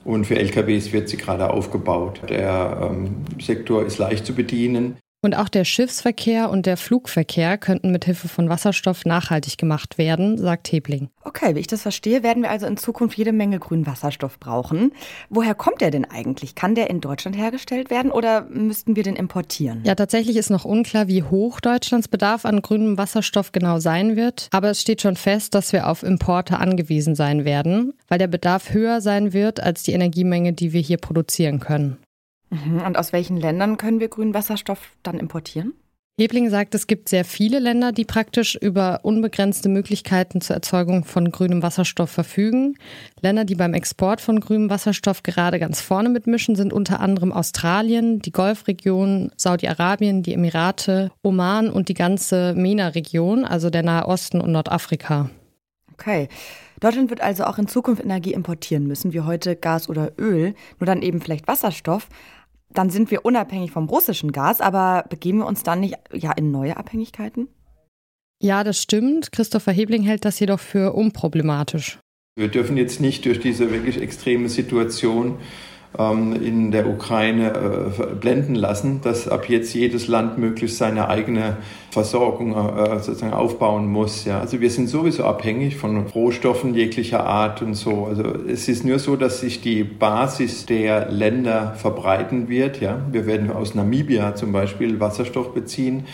Und 0.05 0.25
für 0.27 0.39
LKWs 0.39 0.93
wird 0.93 1.09
sie 1.09 1.17
gerade 1.17 1.51
aufgebaut. 1.51 2.21
Der 2.29 2.93
ähm, 2.93 3.25
Sektor 3.41 3.85
ist 3.85 3.99
leicht 3.99 4.25
zu 4.25 4.35
bedienen. 4.35 4.99
Und 5.27 5.35
auch 5.35 5.49
der 5.49 5.65
Schiffsverkehr 5.65 6.51
und 6.51 6.67
der 6.67 6.77
Flugverkehr 6.77 7.59
könnten 7.59 7.91
mit 7.91 8.05
Hilfe 8.05 8.29
von 8.29 8.49
Wasserstoff 8.49 9.05
nachhaltig 9.05 9.59
gemacht 9.59 9.99
werden, 9.99 10.39
sagt 10.39 10.71
Hebling. 10.71 11.09
Okay, 11.25 11.57
wie 11.57 11.59
ich 11.59 11.67
das 11.67 11.83
verstehe, 11.83 12.23
werden 12.23 12.45
wir 12.45 12.51
also 12.51 12.67
in 12.67 12.77
Zukunft 12.77 13.19
jede 13.19 13.33
Menge 13.33 13.59
grünen 13.59 13.89
Wasserstoff 13.89 14.39
brauchen. 14.39 14.93
Woher 15.29 15.57
kommt 15.57 15.81
der 15.81 15.91
denn 15.91 16.05
eigentlich? 16.05 16.55
Kann 16.55 16.77
der 16.77 16.91
in 16.91 17.01
Deutschland 17.01 17.37
hergestellt 17.37 17.91
werden 17.91 18.13
oder 18.13 18.43
müssten 18.43 18.95
wir 18.95 19.03
den 19.03 19.17
importieren? 19.17 19.83
Ja, 19.85 19.97
tatsächlich 19.97 20.37
ist 20.37 20.51
noch 20.51 20.65
unklar, 20.65 21.09
wie 21.09 21.25
hoch 21.25 21.59
Deutschlands 21.59 22.07
Bedarf 22.07 22.45
an 22.45 22.63
grünem 22.63 22.97
Wasserstoff 22.97 23.51
genau 23.51 23.81
sein 23.81 24.15
wird. 24.15 24.47
Aber 24.53 24.71
es 24.71 24.81
steht 24.81 25.03
schon 25.03 25.17
fest, 25.17 25.57
dass 25.57 25.73
wir 25.73 25.89
auf 25.89 26.05
Importe 26.05 26.61
angewiesen 26.61 27.17
sein 27.17 27.45
werden, 27.45 27.95
weil 28.07 28.19
der 28.19 28.29
Bedarf 28.29 28.73
höher 28.73 29.01
sein 29.01 29.33
wird 29.33 29.59
als 29.59 29.83
die 29.83 29.91
Energiemenge, 29.91 30.53
die 30.53 30.73
wir 30.73 30.81
hier 30.81 30.99
produzieren 30.99 31.59
können. 31.59 31.97
Mhm. 32.51 32.83
Und 32.83 32.97
aus 32.97 33.13
welchen 33.13 33.37
Ländern 33.37 33.77
können 33.77 34.01
wir 34.01 34.09
grünen 34.09 34.35
Wasserstoff 34.35 34.93
dann 35.03 35.19
importieren? 35.19 35.75
Hebling 36.19 36.49
sagt, 36.49 36.75
es 36.75 36.87
gibt 36.87 37.11
sehr 37.11 37.27
viele 37.27 37.59
Länder, 37.59 37.93
die 37.93 38.07
praktisch 38.07 38.55
über 38.55 39.01
unbegrenzte 39.03 39.69
Möglichkeiten 39.69 40.41
zur 40.41 40.57
Erzeugung 40.57 41.05
von 41.05 41.31
grünem 41.31 41.63
Wasserstoff 41.63 42.09
verfügen. 42.09 42.79
Länder, 43.21 43.45
die 43.45 43.55
beim 43.55 43.75
Export 43.75 44.23
von 44.23 44.41
grünem 44.41 44.71
Wasserstoff 44.71 45.23
gerade 45.23 45.59
ganz 45.59 45.83
vorne 45.83 46.09
mitmischen, 46.09 46.57
sind 46.57 46.73
unter 46.73 47.01
anderem 47.01 47.33
Australien, 47.33 48.21
die 48.21 48.33
Golfregion, 48.33 49.31
Saudi-Arabien, 49.37 50.23
die 50.23 50.33
Emirate, 50.33 51.11
Oman 51.23 51.69
und 51.69 51.91
die 51.91 51.95
ganze 51.95 52.55
MENA-Region, 52.55 53.45
also 53.45 53.69
der 53.69 53.83
Nahe 53.83 54.07
Osten 54.07 54.41
und 54.41 54.53
Nordafrika. 54.53 55.29
Okay. 55.93 56.29
Deutschland 56.81 57.11
wird 57.11 57.23
also 57.23 57.45
auch 57.45 57.59
in 57.59 57.69
Zukunft 57.69 58.03
Energie 58.03 58.33
importieren 58.33 58.87
müssen, 58.87 59.13
wie 59.13 59.21
heute 59.21 59.57
Gas 59.57 59.89
oder 59.89 60.13
Öl, 60.19 60.55
nur 60.79 60.87
dann 60.87 61.03
eben 61.03 61.21
vielleicht 61.21 61.49
Wasserstoff. 61.49 62.09
Dann 62.73 62.91
sind 62.91 63.11
wir 63.11 63.25
unabhängig 63.25 63.71
vom 63.71 63.89
russischen 63.89 64.33
Gas, 64.33 64.61
aber 64.61 65.05
begeben 65.09 65.39
wir 65.39 65.47
uns 65.47 65.63
dann 65.63 65.81
nicht 65.81 65.97
ja 66.13 66.33
in 66.33 66.51
neue 66.51 66.77
Abhängigkeiten? 66.77 67.49
Ja, 68.43 68.65
das 68.65 68.81
stimmt. 68.81 69.33
Christopher 69.33 69.73
Hebling 69.73 70.03
hält 70.03 70.25
das 70.25 70.39
jedoch 70.39 70.61
für 70.61 70.95
unproblematisch. 70.95 71.99
Wir 72.39 72.49
dürfen 72.49 72.77
jetzt 72.77 73.01
nicht 73.01 73.25
durch 73.25 73.41
diese 73.41 73.71
wirklich 73.71 73.99
extreme 74.01 74.51
Situation 74.51 75.39
in 75.99 76.71
der 76.73 76.89
Ukraine 76.89 77.53
äh, 77.55 78.15
blenden 78.15 78.55
lassen, 78.55 79.01
dass 79.03 79.29
ab 79.29 79.49
jetzt 79.49 79.73
jedes 79.73 80.09
Land 80.09 80.37
möglichst 80.37 80.77
seine 80.77 81.09
eigene 81.09 81.57
Versorgung 81.91 82.53
äh, 82.53 82.99
sozusagen 83.01 83.33
aufbauen 83.33 83.87
muss. 83.87 84.27
Ja. 84.27 84.41
Also 84.41 84.61
wir 84.61 84.71
sind 84.71 84.89
sowieso 84.89 85.25
abhängig 85.25 85.77
von 85.77 85.97
Rohstoffen 86.07 86.75
jeglicher 86.75 87.25
Art 87.25 87.63
und 87.63 87.75
so. 87.75 88.07
Also 88.07 88.25
es 88.47 88.69
ist 88.69 88.85
nur 88.85 88.99
so, 88.99 89.17
dass 89.17 89.41
sich 89.41 89.63
die 89.63 89.85
Basis 89.85 90.67
der 90.67 91.11
Länder 91.11 91.75
verbreiten 91.77 92.49
wird. 92.49 92.83
Ja. 92.83 93.01
Wir 93.11 93.27
werden 93.27 93.51
aus 93.51 93.75
Namibia 93.75 94.35
zum 94.35 94.53
Beispiel 94.53 95.01
Wasserstoff 95.01 95.55
beziehen. 95.55 96.05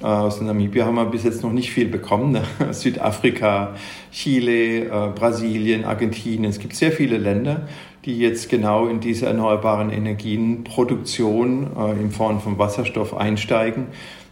Äh, 0.00 0.06
aus 0.06 0.40
Namibia 0.40 0.84
haben 0.86 0.96
wir 0.96 1.06
bis 1.06 1.24
jetzt 1.24 1.42
noch 1.42 1.52
nicht 1.52 1.70
viel 1.70 1.88
bekommen. 1.88 2.32
Ne? 2.32 2.42
Südafrika, 2.72 3.74
Chile, 4.12 5.12
Brasilien, 5.14 5.84
Argentinien. 5.84 6.50
Es 6.50 6.58
gibt 6.58 6.74
sehr 6.74 6.92
viele 6.92 7.18
Länder 7.18 7.66
die 8.04 8.18
jetzt 8.18 8.48
genau 8.48 8.86
in 8.86 9.00
diese 9.00 9.26
erneuerbaren 9.26 9.90
Energienproduktion 9.90 11.70
äh, 11.76 12.00
in 12.00 12.10
Form 12.10 12.40
von 12.40 12.58
Wasserstoff 12.58 13.14
einsteigen. 13.14 13.88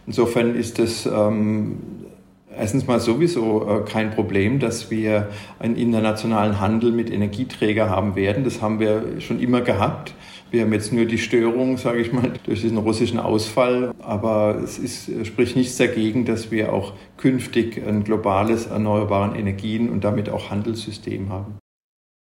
Insofern 0.07 0.55
ist 0.55 0.79
es 0.79 1.05
ähm, 1.05 1.77
erstens 2.57 2.87
mal 2.87 2.99
sowieso 2.99 3.67
äh, 3.67 3.81
kein 3.89 4.09
Problem, 4.11 4.59
dass 4.59 4.89
wir 4.89 5.29
einen 5.59 5.75
internationalen 5.75 6.59
Handel 6.59 6.91
mit 6.91 7.11
Energieträger 7.11 7.89
haben 7.89 8.15
werden. 8.15 8.43
Das 8.43 8.61
haben 8.61 8.79
wir 8.79 9.21
schon 9.21 9.39
immer 9.39 9.61
gehabt. 9.61 10.15
Wir 10.51 10.61
haben 10.61 10.73
jetzt 10.73 10.91
nur 10.91 11.05
die 11.05 11.17
Störung, 11.19 11.77
sage 11.77 11.99
ich 11.99 12.11
mal, 12.11 12.33
durch 12.43 12.61
diesen 12.61 12.77
russischen 12.77 13.19
Ausfall. 13.19 13.93
Aber 13.99 14.59
es 14.63 14.79
ist, 14.79 15.09
spricht 15.25 15.55
nichts 15.55 15.77
dagegen, 15.77 16.25
dass 16.25 16.49
wir 16.49 16.73
auch 16.73 16.93
künftig 17.17 17.81
ein 17.85 18.03
globales 18.03 18.65
erneuerbaren 18.67 19.35
Energien 19.35 19.89
und 19.89 20.03
damit 20.03 20.29
auch 20.29 20.49
Handelssystem 20.49 21.29
haben. 21.29 21.59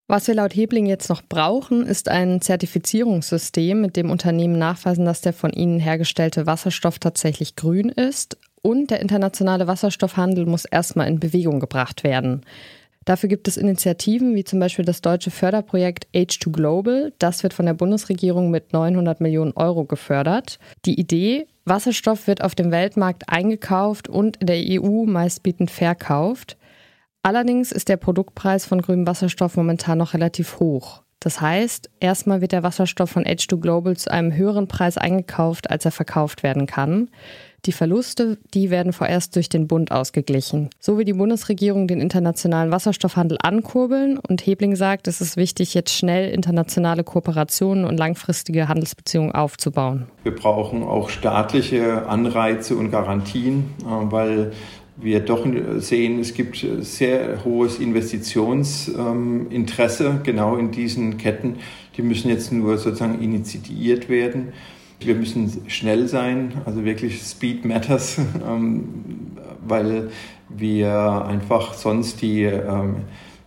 Was 0.09 0.27
wir 0.27 0.35
laut 0.35 0.55
Hebling 0.55 0.85
jetzt 0.85 1.09
noch 1.09 1.21
brauchen, 1.21 1.85
ist 1.85 2.09
ein 2.09 2.41
Zertifizierungssystem, 2.41 3.79
mit 3.79 3.95
dem 3.95 4.11
Unternehmen 4.11 4.57
nachweisen, 4.57 5.05
dass 5.05 5.21
der 5.21 5.33
von 5.33 5.51
ihnen 5.51 5.79
hergestellte 5.79 6.45
Wasserstoff 6.45 6.99
tatsächlich 6.99 7.55
grün 7.55 7.89
ist. 7.89 8.37
Und 8.61 8.91
der 8.91 9.01
internationale 9.01 9.67
Wasserstoffhandel 9.67 10.45
muss 10.45 10.65
erstmal 10.65 11.07
in 11.07 11.19
Bewegung 11.19 11.59
gebracht 11.59 12.03
werden. 12.03 12.41
Dafür 13.05 13.29
gibt 13.29 13.47
es 13.47 13.57
Initiativen 13.57 14.35
wie 14.35 14.43
zum 14.43 14.59
Beispiel 14.59 14.85
das 14.85 15.01
deutsche 15.01 15.31
Förderprojekt 15.31 16.07
H2 16.13 16.51
Global. 16.51 17.13
Das 17.19 17.43
wird 17.43 17.53
von 17.53 17.65
der 17.65 17.73
Bundesregierung 17.73 18.49
mit 18.49 18.73
900 18.73 19.21
Millionen 19.21 19.53
Euro 19.53 19.85
gefördert. 19.85 20.59
Die 20.85 20.99
Idee, 20.99 21.47
Wasserstoff 21.65 22.27
wird 22.27 22.43
auf 22.43 22.55
dem 22.55 22.71
Weltmarkt 22.71 23.29
eingekauft 23.29 24.07
und 24.07 24.37
in 24.37 24.47
der 24.47 24.81
EU 24.81 25.05
meistbietend 25.05 25.71
verkauft. 25.71 26.57
Allerdings 27.21 27.71
ist 27.71 27.87
der 27.87 27.97
Produktpreis 27.97 28.65
von 28.65 28.81
grünem 28.81 29.07
Wasserstoff 29.07 29.55
momentan 29.55 29.97
noch 29.97 30.13
relativ 30.13 30.59
hoch. 30.59 31.02
Das 31.23 31.39
heißt, 31.39 31.89
erstmal 32.01 32.41
wird 32.41 32.51
der 32.51 32.63
Wasserstoff 32.63 33.09
von 33.09 33.23
H2 33.23 33.55
Global 33.61 33.95
zu 33.95 34.11
einem 34.11 34.35
höheren 34.35 34.67
Preis 34.67 34.97
eingekauft, 34.97 35.71
als 35.71 35.85
er 35.85 35.91
verkauft 35.91 36.43
werden 36.43 36.65
kann. 36.65 37.09
Die 37.65 37.71
Verluste, 37.71 38.39
die 38.53 38.69
werden 38.71 38.91
vorerst 38.91 39.37
durch 39.37 39.47
den 39.47 39.69
Bund 39.69 39.89
ausgeglichen. 39.89 40.69
So 40.81 40.97
will 40.97 41.05
die 41.05 41.13
Bundesregierung 41.13 41.87
den 41.87 42.01
internationalen 42.01 42.71
Wasserstoffhandel 42.71 43.37
ankurbeln 43.41 44.17
und 44.17 44.45
Hebling 44.45 44.75
sagt, 44.75 45.07
es 45.07 45.21
ist 45.21 45.37
wichtig, 45.37 45.73
jetzt 45.73 45.93
schnell 45.93 46.29
internationale 46.29 47.05
Kooperationen 47.05 47.85
und 47.85 47.95
langfristige 47.95 48.67
Handelsbeziehungen 48.67 49.31
aufzubauen. 49.31 50.07
Wir 50.23 50.35
brauchen 50.35 50.83
auch 50.83 51.09
staatliche 51.09 52.05
Anreize 52.05 52.75
und 52.75 52.91
Garantien, 52.91 53.73
äh, 53.79 54.11
weil 54.11 54.51
wir 54.95 55.19
doch 55.21 55.47
sehen, 55.77 56.19
es 56.19 56.33
gibt 56.33 56.65
sehr 56.81 57.43
hohes 57.43 57.79
Investitionsinteresse 57.79 60.21
genau 60.23 60.55
in 60.57 60.69
diesen 60.71 61.17
Ketten. 61.17 61.57
Die 61.97 62.03
müssen 62.03 62.29
jetzt 62.29 62.51
nur 62.51 62.77
sozusagen 62.77 63.19
initiiert 63.21 64.09
werden. 64.09 64.53
Wir 64.99 65.15
müssen 65.15 65.63
schnell 65.67 66.07
sein, 66.07 66.61
also 66.65 66.85
wirklich 66.85 67.19
Speed 67.21 67.65
matters, 67.65 68.19
ähm, 68.47 69.33
weil 69.65 70.11
wir 70.49 71.25
einfach 71.25 71.73
sonst 71.73 72.21
die 72.21 72.43
ähm, 72.43 72.97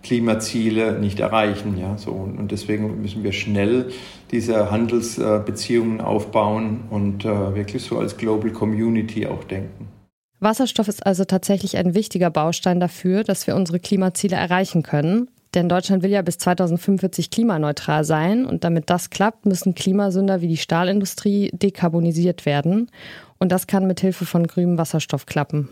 Klimaziele 0.02 0.98
nicht 0.98 1.20
erreichen. 1.20 1.78
Ja, 1.78 1.96
so. 1.96 2.10
Und 2.10 2.50
deswegen 2.50 3.00
müssen 3.00 3.22
wir 3.24 3.32
schnell 3.32 3.90
diese 4.30 4.70
Handelsbeziehungen 4.70 6.00
aufbauen 6.00 6.84
und 6.90 7.24
äh, 7.24 7.54
wirklich 7.54 7.84
so 7.84 7.98
als 7.98 8.16
Global 8.16 8.50
Community 8.50 9.26
auch 9.26 9.44
denken. 9.44 9.95
Wasserstoff 10.40 10.88
ist 10.88 11.06
also 11.06 11.24
tatsächlich 11.24 11.76
ein 11.76 11.94
wichtiger 11.94 12.30
Baustein 12.30 12.80
dafür, 12.80 13.24
dass 13.24 13.46
wir 13.46 13.56
unsere 13.56 13.80
Klimaziele 13.80 14.36
erreichen 14.36 14.82
können. 14.82 15.28
Denn 15.54 15.70
Deutschland 15.70 16.02
will 16.02 16.10
ja 16.10 16.20
bis 16.20 16.36
2045 16.36 17.30
klimaneutral 17.30 18.04
sein 18.04 18.44
und 18.44 18.62
damit 18.62 18.90
das 18.90 19.08
klappt, 19.08 19.46
müssen 19.46 19.74
Klimasünder 19.74 20.42
wie 20.42 20.48
die 20.48 20.58
Stahlindustrie 20.58 21.50
dekarbonisiert 21.54 22.44
werden. 22.44 22.90
Und 23.38 23.52
das 23.52 23.66
kann 23.66 23.86
mit 23.86 24.00
Hilfe 24.00 24.26
von 24.26 24.46
grünem 24.46 24.76
Wasserstoff 24.76 25.24
klappen. 25.24 25.70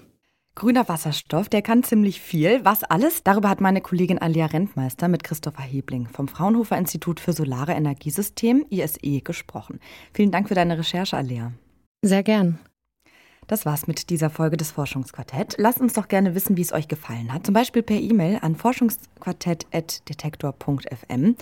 Grüner 0.54 0.88
Wasserstoff, 0.88 1.48
der 1.48 1.62
kann 1.62 1.82
ziemlich 1.82 2.20
viel. 2.20 2.64
Was 2.64 2.84
alles? 2.84 3.24
Darüber 3.24 3.48
hat 3.50 3.60
meine 3.60 3.80
Kollegin 3.80 4.18
Alia 4.18 4.46
Rentmeister 4.46 5.08
mit 5.08 5.24
Christopher 5.24 5.64
Hebling 5.64 6.06
vom 6.06 6.28
Fraunhofer 6.28 6.78
Institut 6.78 7.20
für 7.20 7.32
Solare 7.32 7.72
Energiesystem, 7.72 8.64
ISE, 8.70 9.20
gesprochen. 9.20 9.80
Vielen 10.14 10.30
Dank 10.30 10.48
für 10.48 10.54
deine 10.54 10.78
Recherche, 10.78 11.16
Alia. 11.16 11.52
Sehr 12.02 12.22
gern. 12.22 12.58
Das 13.46 13.66
war's 13.66 13.86
mit 13.86 14.08
dieser 14.10 14.30
Folge 14.30 14.56
des 14.56 14.70
Forschungsquartett. 14.70 15.56
Lasst 15.58 15.80
uns 15.80 15.92
doch 15.92 16.08
gerne 16.08 16.34
wissen, 16.34 16.56
wie 16.56 16.62
es 16.62 16.72
euch 16.72 16.88
gefallen 16.88 17.32
hat. 17.32 17.44
Zum 17.44 17.54
Beispiel 17.54 17.82
per 17.82 17.96
E-Mail 17.96 18.38
an 18.42 18.56
forschungsquartett.detektor.fm. 18.56 21.36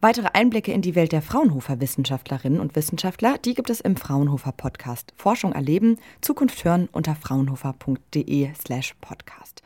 Weitere 0.00 0.28
Einblicke 0.32 0.72
in 0.72 0.82
die 0.82 0.94
Welt 0.94 1.12
der 1.12 1.22
Fraunhofer 1.22 1.80
Wissenschaftlerinnen 1.80 2.60
und 2.60 2.76
Wissenschaftler, 2.76 3.38
die 3.38 3.54
gibt 3.54 3.70
es 3.70 3.80
im 3.80 3.96
Fraunhofer 3.96 4.52
Podcast. 4.52 5.14
Forschung 5.16 5.52
erleben, 5.52 5.96
Zukunft 6.20 6.62
hören 6.64 6.88
unter 6.92 7.14
fraunhofer.de 7.14 8.50
slash 8.54 8.94
podcast. 9.00 9.62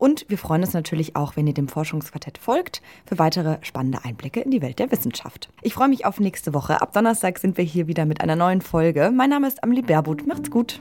Und 0.00 0.24
wir 0.28 0.38
freuen 0.38 0.62
uns 0.62 0.72
natürlich 0.72 1.14
auch, 1.14 1.36
wenn 1.36 1.46
ihr 1.46 1.52
dem 1.52 1.68
Forschungsquartett 1.68 2.38
folgt, 2.38 2.80
für 3.04 3.18
weitere 3.18 3.58
spannende 3.60 4.02
Einblicke 4.02 4.40
in 4.40 4.50
die 4.50 4.62
Welt 4.62 4.78
der 4.78 4.90
Wissenschaft. 4.90 5.50
Ich 5.60 5.74
freue 5.74 5.90
mich 5.90 6.06
auf 6.06 6.20
nächste 6.20 6.54
Woche. 6.54 6.80
Ab 6.80 6.94
Donnerstag 6.94 7.38
sind 7.38 7.58
wir 7.58 7.64
hier 7.64 7.86
wieder 7.86 8.06
mit 8.06 8.22
einer 8.22 8.34
neuen 8.34 8.62
Folge. 8.62 9.12
Mein 9.14 9.28
Name 9.28 9.46
ist 9.46 9.62
Amelie 9.62 9.82
Berbut. 9.82 10.26
Macht's 10.26 10.50
gut. 10.50 10.80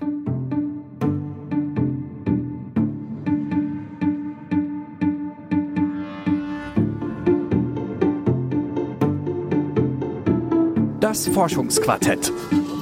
Das 11.20 11.28
Forschungsquartett 11.28 12.32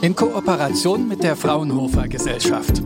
in 0.04 0.16
Kooperation 0.16 1.08
mit 1.08 1.24
der 1.24 1.36
Fraunhofer 1.36 2.08
Gesellschaft. 2.08 2.84